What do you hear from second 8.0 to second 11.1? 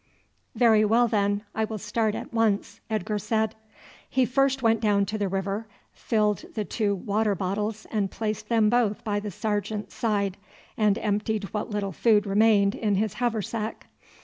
placed them both by the sergeant's side, and